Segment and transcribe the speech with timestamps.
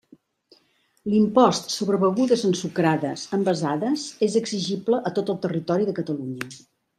[1.13, 6.51] L'impost sobre begudes ensucrades envasades és exigible a tot el territori de Catalunya.